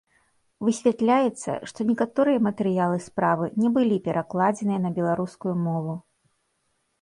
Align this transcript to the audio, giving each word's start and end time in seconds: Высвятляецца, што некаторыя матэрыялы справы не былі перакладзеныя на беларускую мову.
Высвятляецца, 0.67 1.51
што 1.71 1.79
некаторыя 1.89 2.39
матэрыялы 2.47 2.97
справы 3.09 3.51
не 3.65 3.69
былі 3.77 4.01
перакладзеныя 4.09 4.79
на 4.87 4.93
беларускую 4.97 5.55
мову. 5.69 5.93